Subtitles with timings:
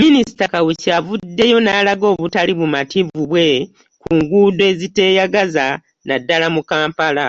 [0.00, 3.48] Minisita Kawuki avuddeyo n'alaga obutali bumativu bwe
[4.02, 7.26] ku nguudo eziteeyagaza nnaddala mu Kampala.